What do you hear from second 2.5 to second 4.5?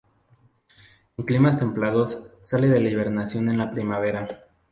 de la hibernación en la primavera.